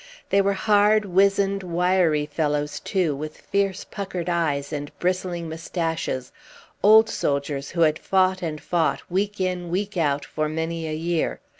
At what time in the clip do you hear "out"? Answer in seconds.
9.97-10.25